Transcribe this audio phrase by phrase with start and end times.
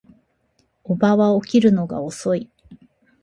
[0.83, 2.49] 叔母は起きるのが遅い